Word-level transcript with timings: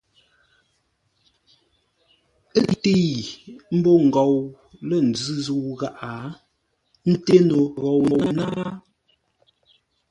Ə́ 2.59 2.65
təi 2.83 3.11
ḿbó 3.77 3.91
ngou 4.07 4.35
lə̂ 4.87 4.97
nzʉ́ 5.09 5.37
zə̂u 5.45 5.69
gháʼa, 5.79 6.11
ńté 7.11 7.35
no 7.49 7.57
ghou 7.79 8.01
náa. 8.37 8.65